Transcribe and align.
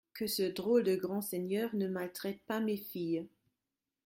Que 0.15 0.25
ce 0.25 0.41
drôle 0.41 0.83
de 0.83 0.95
grand 0.95 1.21
seigneur 1.21 1.75
ne 1.75 1.87
maltraite 1.87 2.41
pas 2.47 2.59
mes 2.59 2.77
filles. 2.77 3.27